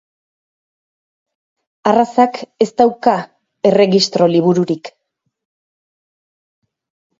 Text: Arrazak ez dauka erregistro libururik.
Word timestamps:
Arrazak 1.91 2.39
ez 2.65 2.69
dauka 2.81 3.15
erregistro 3.73 4.31
libururik. 4.35 4.93